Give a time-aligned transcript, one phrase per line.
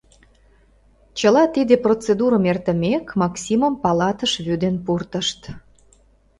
[1.17, 5.41] Чыла тиде процедурым эртымек, Максимым палатыш вӱден пуртышт.